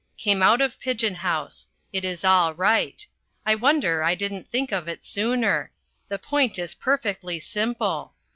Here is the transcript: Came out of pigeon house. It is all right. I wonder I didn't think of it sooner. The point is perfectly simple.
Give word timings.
Came 0.17 0.41
out 0.41 0.61
of 0.61 0.79
pigeon 0.79 1.13
house. 1.13 1.67
It 1.93 2.03
is 2.03 2.25
all 2.25 2.55
right. 2.55 3.05
I 3.45 3.53
wonder 3.53 4.01
I 4.01 4.15
didn't 4.15 4.49
think 4.49 4.71
of 4.71 4.87
it 4.87 5.05
sooner. 5.05 5.71
The 6.07 6.17
point 6.17 6.57
is 6.57 6.73
perfectly 6.73 7.39
simple. 7.39 8.13